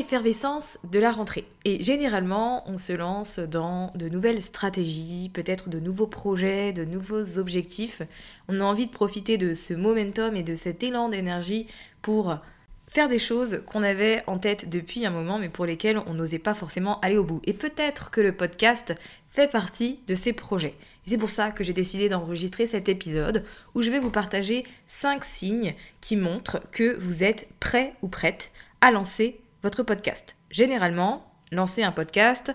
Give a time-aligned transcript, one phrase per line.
[0.00, 1.44] L'effervescence de la rentrée.
[1.66, 7.36] Et généralement, on se lance dans de nouvelles stratégies, peut-être de nouveaux projets, de nouveaux
[7.36, 8.00] objectifs.
[8.48, 11.66] On a envie de profiter de ce momentum et de cet élan d'énergie
[12.00, 12.38] pour
[12.86, 16.38] faire des choses qu'on avait en tête depuis un moment, mais pour lesquelles on n'osait
[16.38, 17.42] pas forcément aller au bout.
[17.44, 18.94] Et peut-être que le podcast
[19.28, 20.76] fait partie de ces projets.
[21.06, 23.44] Et c'est pour ça que j'ai décidé d'enregistrer cet épisode
[23.74, 28.50] où je vais vous partager 5 signes qui montrent que vous êtes prêt ou prête
[28.80, 30.36] à lancer votre podcast.
[30.50, 32.52] Généralement, lancer un podcast,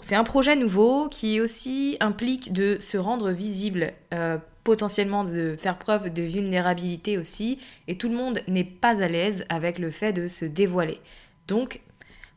[0.00, 5.78] c'est un projet nouveau qui aussi implique de se rendre visible, euh, potentiellement de faire
[5.78, 10.12] preuve de vulnérabilité aussi, et tout le monde n'est pas à l'aise avec le fait
[10.12, 11.00] de se dévoiler.
[11.48, 11.80] Donc,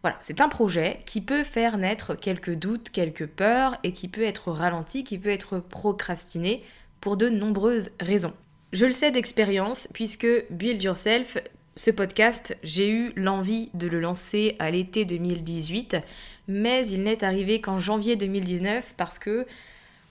[0.04, 4.24] voilà, c'est un projet qui peut faire naître quelques doutes, quelques peurs, et qui peut
[4.24, 6.64] être ralenti, qui peut être procrastiné
[7.00, 8.34] pour de nombreuses raisons.
[8.74, 11.38] Je le sais d'expérience, puisque Build Yourself
[11.78, 15.98] ce podcast, j'ai eu l'envie de le lancer à l'été 2018,
[16.48, 19.46] mais il n'est arrivé qu'en janvier 2019 parce que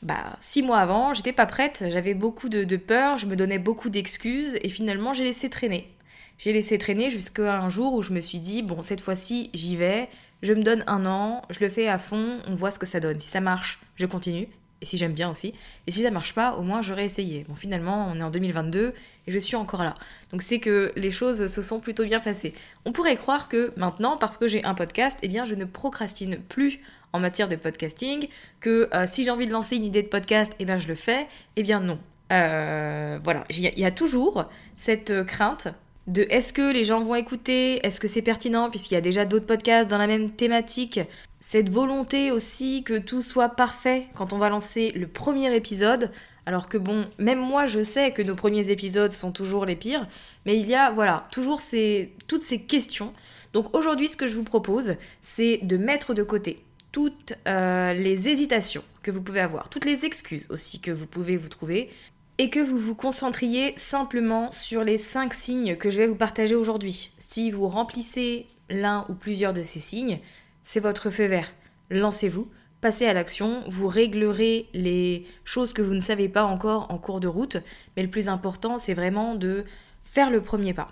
[0.02, 3.58] bah, six mois avant, j'étais pas prête, j'avais beaucoup de, de, peur, je me donnais
[3.58, 5.92] beaucoup d'excuses et finalement j'ai laissé traîner.
[6.38, 9.74] J'ai laissé traîner jusqu'à un jour où je me suis dit, bon, cette fois-ci, j'y
[9.74, 10.08] vais,
[10.42, 13.00] je me donne un an, je le fais à fond, on voit ce que ça
[13.00, 13.18] donne.
[13.18, 14.46] Si ça marche, je continue
[14.80, 15.54] et si j'aime bien aussi.
[15.86, 17.44] Et si ça marche pas, au moins j'aurais essayé.
[17.48, 18.92] Bon, finalement, on est en 2022
[19.26, 19.94] et je suis encore là.
[20.32, 22.54] Donc c'est que les choses se sont plutôt bien passées.
[22.84, 26.36] On pourrait croire que maintenant, parce que j'ai un podcast, eh bien je ne procrastine
[26.36, 26.80] plus
[27.12, 28.28] en matière de podcasting,
[28.60, 30.94] que euh, si j'ai envie de lancer une idée de podcast, eh bien je le
[30.94, 31.26] fais.
[31.56, 31.98] Eh bien non.
[32.32, 35.68] Euh, voilà, il y, a toujours cette euh, crainte
[36.06, 39.24] de est-ce que les gens vont écouter, est-ce que c'est pertinent puisqu'il y a déjà
[39.24, 41.00] d'autres podcasts dans la même thématique,
[41.40, 46.10] cette volonté aussi que tout soit parfait quand on va lancer le premier épisode,
[46.44, 50.06] alors que bon, même moi je sais que nos premiers épisodes sont toujours les pires,
[50.44, 53.12] mais il y a voilà, toujours ces, toutes ces questions.
[53.52, 56.62] Donc aujourd'hui ce que je vous propose, c'est de mettre de côté
[56.92, 61.36] toutes euh, les hésitations que vous pouvez avoir, toutes les excuses aussi que vous pouvez
[61.36, 61.90] vous trouver,
[62.38, 66.54] et que vous vous concentriez simplement sur les 5 signes que je vais vous partager
[66.54, 67.12] aujourd'hui.
[67.18, 70.20] Si vous remplissez l'un ou plusieurs de ces signes,
[70.62, 71.54] c'est votre feu vert.
[71.90, 72.48] Lancez-vous,
[72.80, 77.20] passez à l'action, vous réglerez les choses que vous ne savez pas encore en cours
[77.20, 77.56] de route,
[77.96, 79.64] mais le plus important, c'est vraiment de
[80.04, 80.88] faire le premier pas.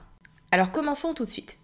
[0.51, 1.59] Alors commençons tout de suite.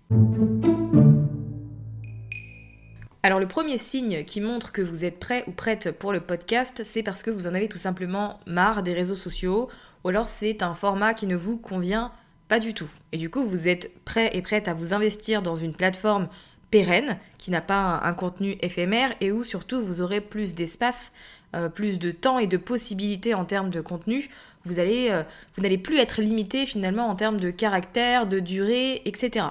[3.22, 6.82] Alors le premier signe qui montre que vous êtes prêt ou prête pour le podcast,
[6.86, 9.68] c'est parce que vous en avez tout simplement marre des réseaux sociaux,
[10.04, 12.12] ou alors c'est un format qui ne vous convient
[12.48, 12.88] pas du tout.
[13.12, 16.28] Et du coup, vous êtes prêt et prête à vous investir dans une plateforme
[16.70, 21.12] pérenne, qui n'a pas un, contenu éphémère et où surtout vous aurez plus d'espace,
[21.54, 24.30] euh, plus de temps et de possibilités en termes de contenu.
[24.64, 25.22] Vous euh,
[25.52, 29.46] vous n'allez plus être limité finalement en termes de caractère, de durée, etc.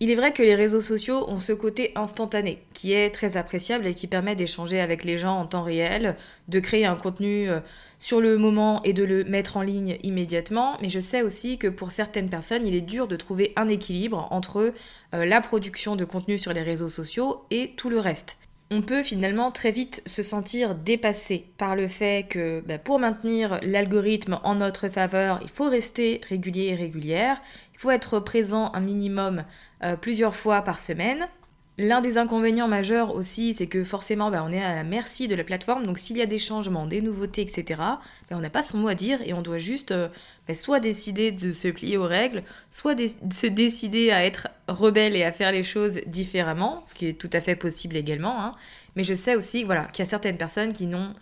[0.00, 3.86] Il est vrai que les réseaux sociaux ont ce côté instantané, qui est très appréciable
[3.86, 6.16] et qui permet d'échanger avec les gens en temps réel,
[6.48, 7.60] de créer un contenu euh,
[8.00, 11.68] sur le moment et de le mettre en ligne immédiatement, mais je sais aussi que
[11.68, 14.74] pour certaines personnes, il est dur de trouver un équilibre entre
[15.14, 18.36] euh, la production de contenu sur les réseaux sociaux et tout le reste
[18.74, 23.60] on peut finalement très vite se sentir dépassé par le fait que bah, pour maintenir
[23.62, 27.40] l'algorithme en notre faveur, il faut rester régulier et régulière,
[27.72, 29.44] il faut être présent un minimum
[29.84, 31.28] euh, plusieurs fois par semaine,
[31.76, 35.34] L'un des inconvénients majeurs aussi, c'est que forcément, bah, on est à la merci de
[35.34, 35.84] la plateforme.
[35.84, 37.96] Donc, s'il y a des changements, des nouveautés, etc., bah,
[38.30, 40.08] on n'a pas son mot à dire et on doit juste euh,
[40.46, 45.24] bah, soit décider de se plier aux règles, soit se décider à être rebelle et
[45.24, 48.40] à faire les choses différemment, ce qui est tout à fait possible également.
[48.40, 48.54] Hein.
[48.94, 51.12] Mais je sais aussi voilà, qu'il y a certaines personnes qui n'ont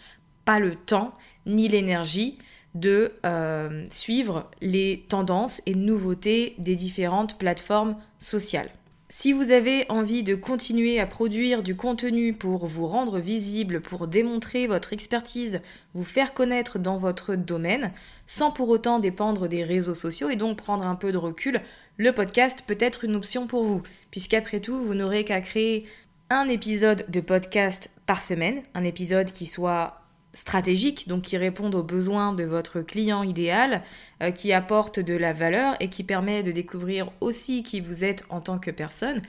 [0.44, 1.14] pas le temps
[1.46, 2.38] ni l'énergie
[2.75, 8.70] de euh, suivre les tendances et nouveautés des différentes plateformes sociales.
[9.14, 14.06] Si vous avez envie de continuer à produire du contenu pour vous rendre visible, pour
[14.06, 15.61] démontrer votre expertise,
[15.93, 17.93] vous faire connaître dans votre domaine,
[18.26, 21.61] sans pour autant dépendre des réseaux sociaux et donc prendre un peu de recul,
[21.99, 25.87] le podcast peut être une option pour vous, puisqu'après tout, vous n'aurez qu'à créer
[26.31, 30.01] un épisode de podcast par semaine, un épisode qui soit
[30.34, 33.82] stratégique, donc qui répondent aux besoins de votre client idéal,
[34.23, 38.25] euh, qui apporte de la valeur et qui permet de découvrir aussi qui vous êtes
[38.31, 39.20] en tant que personne.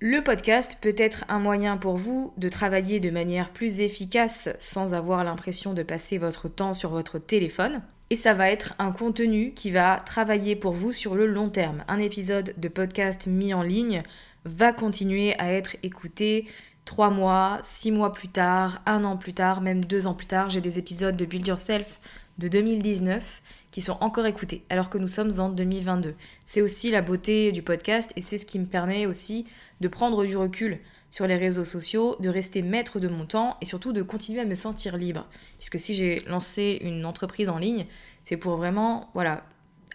[0.00, 4.94] Le podcast peut être un moyen pour vous de travailler de manière plus efficace sans
[4.94, 7.82] avoir l'impression de passer votre temps sur votre téléphone.
[8.10, 11.84] Et ça va être un contenu qui va travailler pour vous sur le long terme.
[11.86, 14.02] Un épisode de podcast mis en ligne
[14.44, 16.46] va continuer à être écouté
[16.84, 20.50] trois mois, six mois plus tard, un an plus tard, même deux ans plus tard,
[20.50, 22.00] j'ai des épisodes de Build Yourself
[22.38, 26.14] de 2019 qui sont encore écoutés alors que nous sommes en 2022.
[26.44, 29.46] C'est aussi la beauté du podcast et c'est ce qui me permet aussi
[29.80, 30.80] de prendre du recul
[31.10, 34.44] sur les réseaux sociaux, de rester maître de mon temps et surtout de continuer à
[34.46, 35.28] me sentir libre.
[35.58, 37.86] Puisque si j'ai lancé une entreprise en ligne,
[38.22, 39.44] c'est pour vraiment voilà,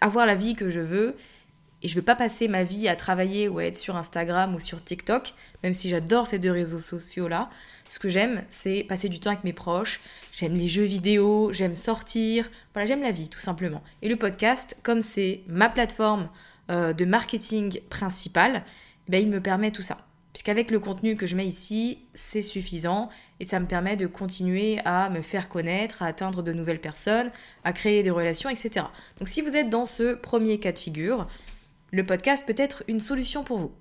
[0.00, 1.16] avoir la vie que je veux
[1.82, 4.60] et je veux pas passer ma vie à travailler ou à être sur Instagram ou
[4.60, 7.50] sur TikTok, même si j'adore ces deux réseaux sociaux-là.
[7.88, 10.00] Ce que j'aime, c'est passer du temps avec mes proches.
[10.32, 12.50] J'aime les jeux vidéo, j'aime sortir.
[12.74, 13.82] Voilà, j'aime la vie, tout simplement.
[14.02, 16.28] Et le podcast, comme c'est ma plateforme
[16.70, 18.64] euh, de marketing principale,
[19.08, 19.98] ben, il me permet tout ça.
[20.32, 23.08] Puisqu'avec le contenu que je mets ici, c'est suffisant
[23.40, 27.30] et ça me permet de continuer à me faire connaître, à atteindre de nouvelles personnes,
[27.64, 28.86] à créer des relations, etc.
[29.18, 31.26] Donc si vous êtes dans ce premier cas de figure,
[31.90, 33.72] le podcast peut être une solution pour vous.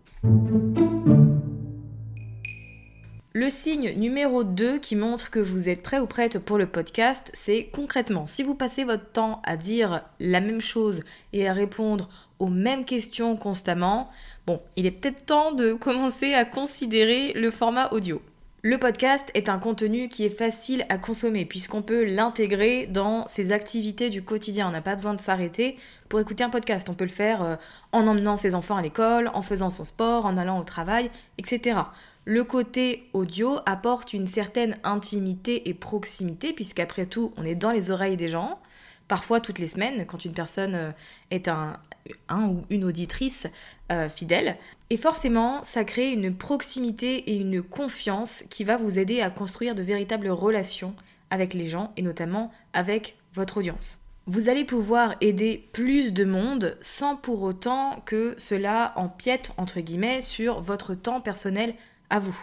[3.34, 7.30] Le signe numéro 2 qui montre que vous êtes prêt ou prête pour le podcast,
[7.34, 12.10] c'est concrètement, si vous passez votre temps à dire la même chose et à répondre
[12.40, 14.10] aux mêmes questions constamment,
[14.48, 18.22] bon, il est peut-être temps de commencer à considérer le format audio.
[18.70, 23.54] Le podcast est un contenu qui est facile à consommer puisqu'on peut l'intégrer dans ses
[23.54, 24.68] activités du quotidien.
[24.68, 25.78] On n'a pas besoin de s'arrêter
[26.10, 26.90] pour écouter un podcast.
[26.90, 27.56] On peut le faire euh,
[27.94, 31.80] en emmenant ses enfants à l'école, en faisant son sport, en allant au travail, etc.
[32.26, 37.90] Le côté audio apporte une certaine intimité et proximité puisqu'après tout, on est dans les
[37.90, 38.60] oreilles des gens
[39.08, 40.92] parfois toutes les semaines, quand une personne euh,
[41.32, 41.50] est
[42.30, 43.48] un, ou une auditrice
[43.92, 44.58] euh, fidèle.
[44.90, 49.76] Et forcément, ça crée une proximité et une confiance qui va vous aider à construire
[49.76, 50.96] de véritables relations
[51.30, 54.00] avec les gens et notamment avec votre audience.
[54.26, 60.22] Vous allez pouvoir aider plus de monde sans pour autant que cela empiète entre guillemets
[60.22, 61.76] sur votre temps personnel
[62.10, 62.38] à vous.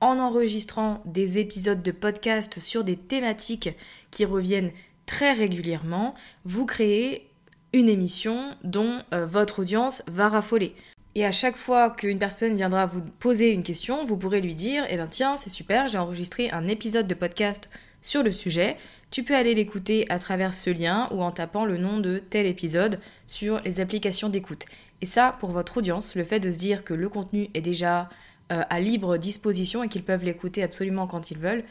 [0.00, 3.70] En enregistrant des épisodes de podcast sur des thématiques
[4.10, 4.72] qui reviennent
[5.06, 7.30] très régulièrement, vous créez
[7.74, 10.74] une émission dont euh, votre audience va raffoler.
[11.16, 14.84] Et à chaque fois qu'une personne viendra vous poser une question, vous pourrez lui dire
[14.88, 17.68] Eh ben tiens, c'est super, j'ai enregistré un épisode de podcast
[18.00, 18.76] sur le sujet.
[19.10, 22.46] Tu peux aller l'écouter à travers ce lien ou en tapant le nom de tel
[22.46, 24.66] épisode sur les applications d'écoute.
[25.00, 28.08] Et ça, pour votre audience, le fait de se dire que le contenu est déjà
[28.52, 31.64] euh, à libre disposition et qu'ils peuvent l'écouter absolument quand ils veulent,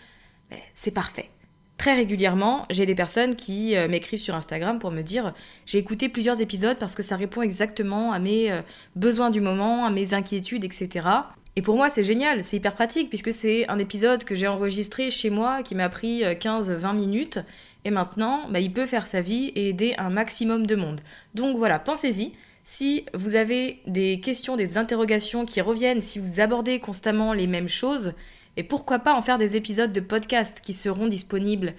[0.50, 1.30] ben, c'est parfait.
[1.84, 5.34] Très régulièrement, j'ai des personnes qui euh, m'écrivent sur Instagram pour me dire
[5.66, 8.62] j'ai écouté plusieurs épisodes parce que ça répond exactement à mes euh,
[8.96, 11.06] besoins du moment, à mes inquiétudes, etc.
[11.58, 15.12] Et pour moi, c'est génial, c'est hyper pratique puisque c'est un épisode que j'ai enregistré
[15.12, 17.40] chez moi qui m'a pris 15-20 euh, minutes
[17.84, 21.02] et maintenant, bah, il peut faire sa vie et aider un maximum de monde.
[21.36, 22.32] Donc voilà, pensez-y.
[22.63, 27.67] Si vous avez des questions, des interrogations qui reviennent, si vous abordez constamment les mêmes
[27.67, 28.13] choses,
[28.55, 31.74] et pourquoi pas en faire des épisodes de podcast qui seront disponibles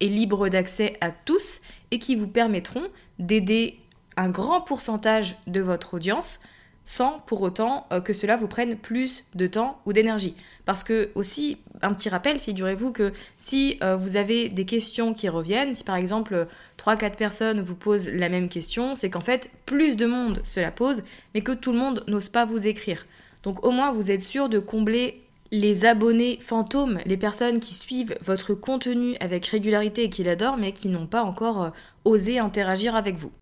[0.00, 2.88] et libres d'accès à tous et qui vous permettront
[3.18, 3.78] d'aider
[4.16, 6.40] un grand pourcentage de votre audience
[6.86, 10.34] sans pour autant euh, que cela vous prenne plus de temps ou d'énergie.
[10.64, 15.28] Parce que aussi, un petit rappel, figurez-vous que si euh, vous avez des questions qui
[15.28, 16.46] reviennent, si par exemple
[16.78, 20.70] 3-4 personnes vous posent la même question, c'est qu'en fait plus de monde se la
[20.70, 21.02] pose,
[21.34, 23.04] mais que tout le monde n'ose pas vous écrire.
[23.42, 28.16] Donc au moins vous êtes sûr de combler les abonnés fantômes, les personnes qui suivent
[28.20, 31.70] votre contenu avec régularité et qui l'adorent, mais qui n'ont pas encore euh,
[32.04, 33.32] osé interagir avec vous.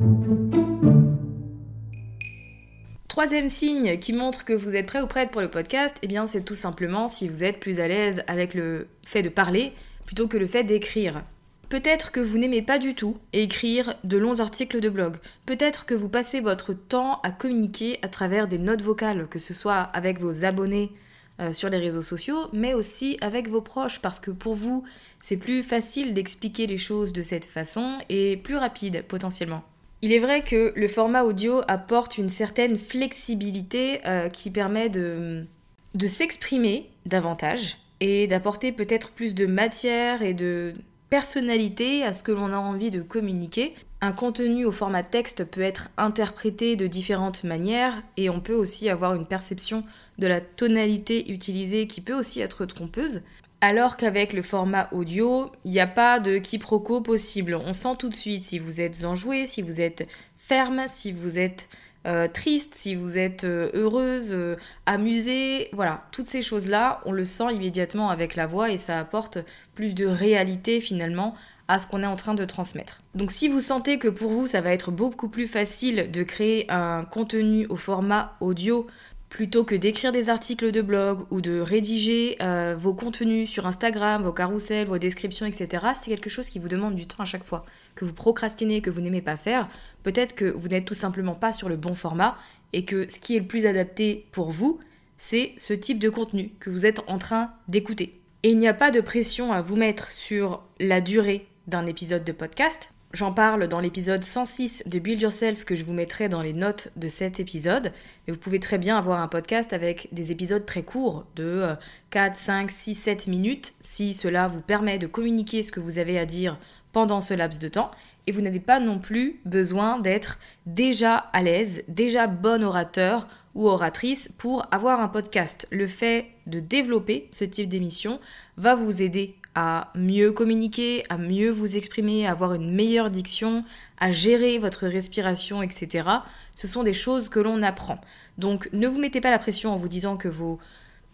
[3.14, 6.26] Troisième signe qui montre que vous êtes prêt ou prête pour le podcast, eh bien
[6.26, 9.72] c'est tout simplement si vous êtes plus à l'aise avec le fait de parler
[10.04, 11.22] plutôt que le fait d'écrire.
[11.68, 15.18] Peut-être que vous n'aimez pas du tout écrire de longs articles de blog.
[15.46, 19.54] Peut-être que vous passez votre temps à communiquer à travers des notes vocales, que ce
[19.54, 20.90] soit avec vos abonnés
[21.38, 24.82] euh, sur les réseaux sociaux, mais aussi avec vos proches, parce que pour vous,
[25.20, 29.62] c'est plus facile d'expliquer les choses de cette façon et plus rapide potentiellement.
[30.04, 35.46] Il est vrai que le format audio apporte une certaine flexibilité euh, qui permet de,
[35.94, 40.74] de s'exprimer davantage et d'apporter peut-être plus de matière et de
[41.08, 43.74] personnalité à ce que l'on a envie de communiquer.
[44.02, 48.90] Un contenu au format texte peut être interprété de différentes manières et on peut aussi
[48.90, 49.84] avoir une perception
[50.18, 53.22] de la tonalité utilisée qui peut aussi être trompeuse.
[53.66, 57.54] Alors qu'avec le format audio, il n'y a pas de quiproquo possible.
[57.54, 60.06] On sent tout de suite si vous êtes enjoué, si vous êtes
[60.36, 61.70] ferme, si vous êtes
[62.06, 65.70] euh, triste, si vous êtes euh, heureuse, euh, amusée.
[65.72, 69.38] Voilà, toutes ces choses-là, on le sent immédiatement avec la voix et ça apporte
[69.74, 71.34] plus de réalité finalement
[71.66, 73.00] à ce qu'on est en train de transmettre.
[73.14, 76.70] Donc si vous sentez que pour vous ça va être beaucoup plus facile de créer
[76.70, 78.86] un contenu au format audio
[79.34, 84.22] plutôt que d'écrire des articles de blog ou de rédiger euh, vos contenus sur Instagram,
[84.22, 87.42] vos carousels, vos descriptions, etc., c'est quelque chose qui vous demande du temps à chaque
[87.42, 87.64] fois,
[87.96, 89.68] que vous procrastinez, que vous n'aimez pas faire,
[90.04, 92.38] peut-être que vous n'êtes tout simplement pas sur le bon format
[92.72, 94.78] et que ce qui est le plus adapté pour vous,
[95.18, 98.20] c'est ce type de contenu que vous êtes en train d'écouter.
[98.44, 102.22] Et il n'y a pas de pression à vous mettre sur la durée d'un épisode
[102.22, 102.93] de podcast.
[103.14, 106.88] J'en parle dans l'épisode 106 de Build Yourself que je vous mettrai dans les notes
[106.96, 107.92] de cet épisode.
[108.26, 111.76] Mais vous pouvez très bien avoir un podcast avec des épisodes très courts de
[112.10, 116.18] 4, 5, 6, 7 minutes si cela vous permet de communiquer ce que vous avez
[116.18, 116.58] à dire
[116.92, 117.92] pendant ce laps de temps.
[118.26, 123.68] Et vous n'avez pas non plus besoin d'être déjà à l'aise, déjà bon orateur ou
[123.68, 125.68] oratrice pour avoir un podcast.
[125.70, 128.18] Le fait de développer ce type d'émission
[128.56, 133.64] va vous aider à mieux communiquer, à mieux vous exprimer, à avoir une meilleure diction,
[133.98, 136.08] à gérer votre respiration, etc.
[136.54, 138.00] Ce sont des choses que l'on apprend.
[138.38, 140.58] Donc ne vous mettez pas la pression en vous disant que vos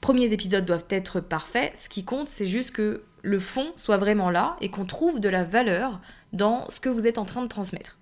[0.00, 1.72] premiers épisodes doivent être parfaits.
[1.76, 5.28] Ce qui compte, c'est juste que le fond soit vraiment là et qu'on trouve de
[5.28, 6.00] la valeur
[6.32, 7.98] dans ce que vous êtes en train de transmettre.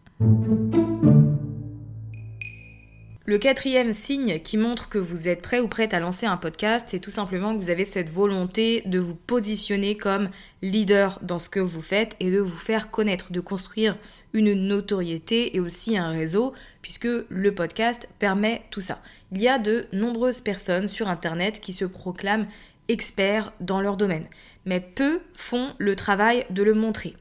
[3.28, 6.86] Le quatrième signe qui montre que vous êtes prêt ou prête à lancer un podcast,
[6.88, 10.30] c'est tout simplement que vous avez cette volonté de vous positionner comme
[10.62, 13.98] leader dans ce que vous faites et de vous faire connaître, de construire
[14.32, 19.02] une notoriété et aussi un réseau, puisque le podcast permet tout ça.
[19.32, 22.48] Il y a de nombreuses personnes sur Internet qui se proclament
[22.88, 24.24] experts dans leur domaine,
[24.64, 27.14] mais peu font le travail de le montrer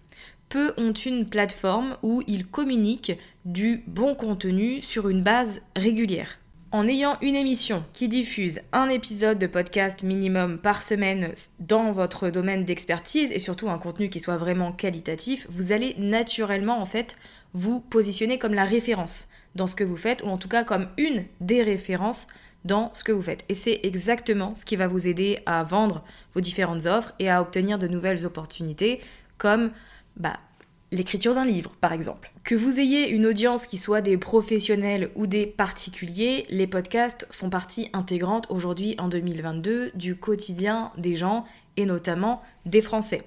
[0.50, 6.40] peu ont une plateforme où ils communiquent du bon contenu sur une base régulière.
[6.72, 12.30] En ayant une émission qui diffuse un épisode de podcast minimum par semaine dans votre
[12.30, 17.16] domaine d'expertise et surtout un contenu qui soit vraiment qualitatif, vous allez naturellement en fait
[17.54, 20.90] vous positionner comme la référence dans ce que vous faites ou en tout cas comme
[20.98, 22.28] une des références
[22.66, 23.46] dans ce que vous faites.
[23.48, 27.42] Et c'est exactement ce qui va vous aider à vendre vos différentes offres et à
[27.42, 29.00] obtenir de nouvelles opportunités
[29.38, 29.72] comme
[30.18, 30.40] bah,
[30.92, 32.32] l'écriture d'un livre, par exemple.
[32.44, 37.50] Que vous ayez une audience qui soit des professionnels ou des particuliers, les podcasts font
[37.50, 41.46] partie intégrante aujourd'hui en 2022 du quotidien des gens
[41.76, 43.24] et notamment des Français.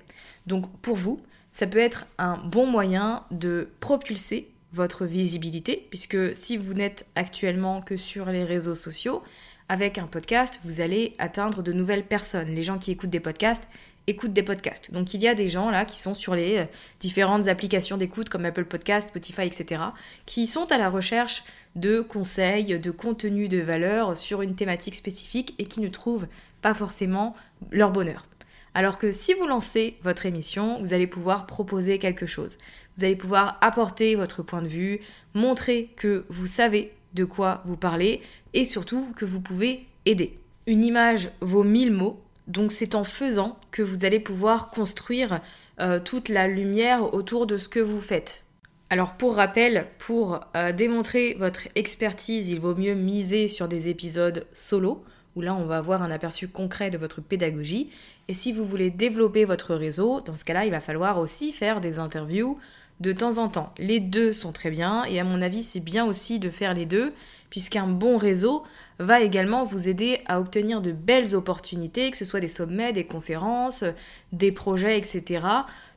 [0.47, 1.21] Donc pour vous,
[1.53, 7.83] ça peut être un bon moyen de propulser votre visibilité, puisque si vous n'êtes actuellement
[7.83, 9.23] que sur les réseaux sociaux,
[9.69, 12.49] avec un podcast, vous allez atteindre de nouvelles personnes.
[12.55, 13.69] Les gens qui écoutent des podcasts,
[14.07, 14.93] écoute des podcasts.
[14.93, 16.65] Donc il y a des gens là qui sont sur les euh,
[16.99, 19.83] différentes applications d'écoute comme Apple Podcast, Spotify, etc.,
[20.27, 21.45] qui sont à la recherche
[21.77, 26.27] de conseils, de contenus de valeur sur une thématique spécifique et qui ne trouvent
[26.63, 27.35] pas forcément
[27.71, 28.27] leur bonheur.
[28.75, 32.57] Alors que si vous lancez votre émission, vous allez pouvoir proposer quelque chose.
[32.97, 35.01] Vous allez pouvoir apporter votre point de vue,
[35.35, 38.21] montrer que vous savez de quoi vous parlez
[38.55, 40.39] et surtout que vous pouvez aider.
[40.67, 45.41] Une image vaut mille mots, donc c'est en faisant que vous allez pouvoir construire
[45.81, 48.45] euh, toute la lumière autour de ce que vous faites.
[48.91, 54.47] Alors pour rappel, pour euh, démontrer votre expertise, il vaut mieux miser sur des épisodes
[54.53, 55.05] solo,
[55.37, 57.91] où là on va avoir un aperçu concret de votre pédagogie.
[58.27, 61.81] Et si vous voulez développer votre réseau, dans ce cas-là, il va falloir aussi faire
[61.81, 62.59] des interviews
[63.01, 63.73] de temps en temps.
[63.79, 66.87] Les deux sont très bien et à mon avis c'est bien aussi de faire les
[66.87, 67.13] deux
[67.49, 68.63] puisqu'un bon réseau
[68.99, 73.05] va également vous aider à obtenir de belles opportunités, que ce soit des sommets, des
[73.05, 73.85] conférences,
[74.33, 75.47] des projets, etc.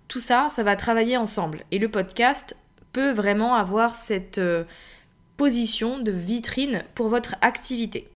[0.08, 1.64] Tout ça, ça va travailler ensemble.
[1.72, 2.58] Et le podcast
[2.92, 4.64] peut vraiment avoir cette euh,
[5.38, 8.10] position de vitrine pour votre activité.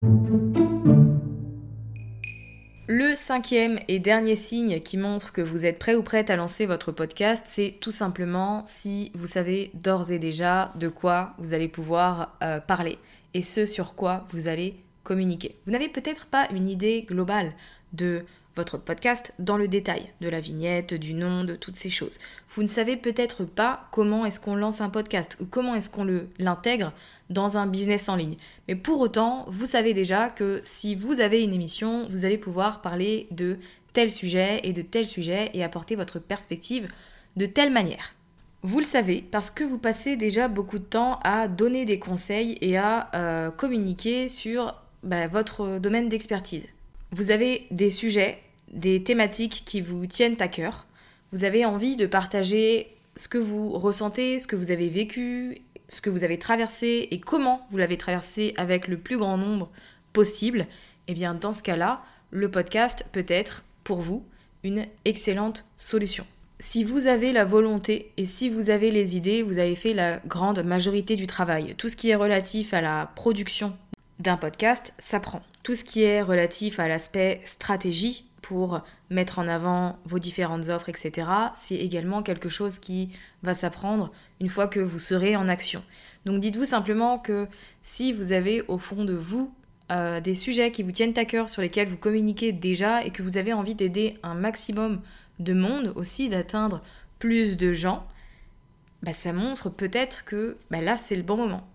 [2.98, 6.64] Le cinquième et dernier signe qui montre que vous êtes prêt ou prête à lancer
[6.64, 11.68] votre podcast, c'est tout simplement si vous savez d'ores et déjà de quoi vous allez
[11.68, 12.96] pouvoir euh, parler
[13.34, 15.56] et ce sur quoi vous allez communiquer.
[15.66, 17.52] Vous n'avez peut-être pas une idée globale
[17.92, 18.24] de
[18.56, 22.18] votre podcast dans le détail, de la vignette, du nom, de toutes ces choses.
[22.48, 26.06] Vous ne savez peut-être pas comment est-ce qu'on lance un podcast ou comment est-ce qu'on
[26.38, 26.92] l'intègre
[27.28, 28.36] dans un business en ligne.
[28.66, 32.80] Mais pour autant, vous savez déjà que si vous avez une émission, vous allez pouvoir
[32.80, 33.58] parler de
[33.92, 36.88] tel sujet et de tel sujet et apporter votre perspective
[37.36, 38.14] de telle manière.
[38.62, 42.58] Vous le savez parce que vous passez déjà beaucoup de temps à donner des conseils
[42.60, 46.68] et à euh, communiquer sur bah, votre domaine d'expertise.
[47.12, 48.38] Vous avez des sujets
[48.72, 50.86] des thématiques qui vous tiennent à cœur.
[51.32, 56.00] Vous avez envie de partager ce que vous ressentez, ce que vous avez vécu, ce
[56.00, 59.70] que vous avez traversé et comment vous l'avez traversé avec le plus grand nombre
[60.12, 60.60] possible.
[61.08, 64.24] Et eh bien dans ce cas-là, le podcast peut être pour vous
[64.64, 66.26] une excellente solution.
[66.58, 70.18] Si vous avez la volonté et si vous avez les idées, vous avez fait la
[70.26, 71.74] grande majorité du travail.
[71.76, 73.76] Tout ce qui est relatif à la production
[74.18, 75.42] d'un podcast, ça prend.
[75.62, 80.88] Tout ce qui est relatif à l'aspect stratégie, pour mettre en avant vos différentes offres,
[80.88, 83.10] etc., c'est également quelque chose qui
[83.42, 85.82] va s'apprendre une fois que vous serez en action.
[86.26, 87.48] Donc dites-vous simplement que
[87.80, 89.52] si vous avez au fond de vous
[89.90, 93.20] euh, des sujets qui vous tiennent à cœur, sur lesquels vous communiquez déjà et que
[93.24, 95.00] vous avez envie d'aider un maximum
[95.40, 96.82] de monde aussi, d'atteindre
[97.18, 98.06] plus de gens,
[99.02, 101.66] bah, ça montre peut-être que bah, là c'est le bon moment.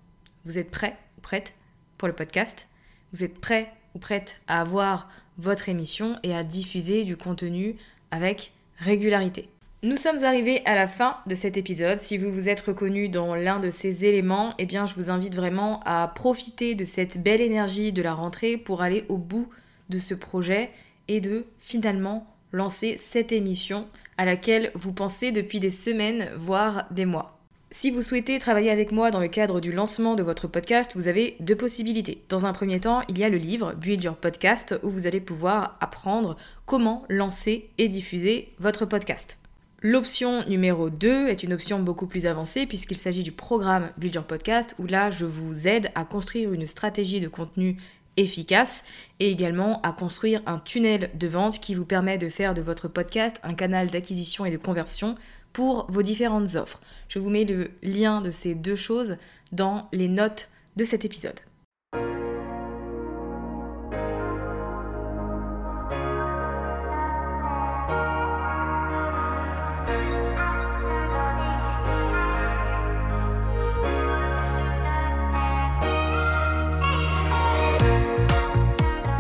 [0.45, 1.54] Vous êtes prêt ou prête
[1.98, 2.69] pour le podcast?
[3.12, 7.75] Vous êtes prêt ou prête à avoir votre émission et à diffuser du contenu
[8.12, 9.49] avec régularité.
[9.84, 12.01] Nous sommes arrivés à la fin de cet épisode.
[12.01, 15.34] Si vous vous êtes reconnu dans l'un de ces éléments, eh bien je vous invite
[15.34, 19.49] vraiment à profiter de cette belle énergie de la rentrée pour aller au bout
[19.89, 20.69] de ce projet
[21.08, 27.06] et de finalement lancer cette émission à laquelle vous pensez depuis des semaines, voire des
[27.06, 27.40] mois.
[27.73, 31.07] Si vous souhaitez travailler avec moi dans le cadre du lancement de votre podcast, vous
[31.07, 32.21] avez deux possibilités.
[32.27, 35.21] Dans un premier temps, il y a le livre Build Your Podcast où vous allez
[35.21, 39.38] pouvoir apprendre comment lancer et diffuser votre podcast.
[39.81, 44.25] L'option numéro 2 est une option beaucoup plus avancée puisqu'il s'agit du programme Build Your
[44.25, 47.77] Podcast où là je vous aide à construire une stratégie de contenu
[48.17, 48.84] efficace
[49.21, 52.89] et également à construire un tunnel de vente qui vous permet de faire de votre
[52.89, 55.15] podcast un canal d'acquisition et de conversion
[55.54, 56.82] pour vos différentes offres.
[57.08, 59.18] Je vous mets le lien de ces deux choses
[59.52, 61.40] dans les notes de cet épisode.